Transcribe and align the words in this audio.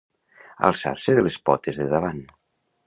Alçar-se 0.69 1.17
de 1.21 1.27
les 1.29 1.39
potes 1.51 1.81
de 1.85 1.91
davant. 1.97 2.29